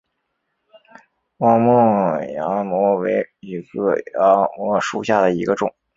[1.37, 5.71] 望谟崖摩为楝科崖摩属下的一个种。